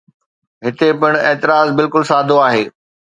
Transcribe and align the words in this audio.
هتي 0.65 0.89
پڻ 1.01 1.11
اعتراض 1.27 1.67
بلڪل 1.77 2.01
سادو 2.11 2.35
آهي. 2.47 2.63